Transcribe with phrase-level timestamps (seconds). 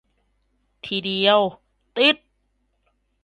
[0.85, 1.39] ทีเดียว
[1.97, 2.17] ติด